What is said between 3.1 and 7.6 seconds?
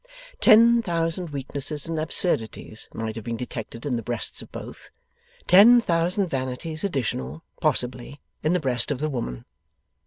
have been detected in the breasts of both; ten thousand vanities additional,